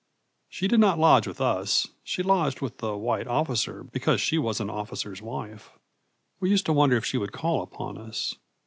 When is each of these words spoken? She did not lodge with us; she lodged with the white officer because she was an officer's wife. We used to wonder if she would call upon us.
She 0.49 0.67
did 0.67 0.79
not 0.79 0.97
lodge 0.97 1.27
with 1.27 1.39
us; 1.39 1.89
she 2.03 2.23
lodged 2.23 2.59
with 2.59 2.79
the 2.79 2.97
white 2.97 3.27
officer 3.27 3.83
because 3.83 4.19
she 4.19 4.39
was 4.39 4.59
an 4.59 4.67
officer's 4.67 5.21
wife. 5.21 5.69
We 6.39 6.49
used 6.49 6.65
to 6.65 6.73
wonder 6.73 6.97
if 6.97 7.05
she 7.05 7.19
would 7.19 7.31
call 7.31 7.61
upon 7.61 7.99
us. 7.99 8.33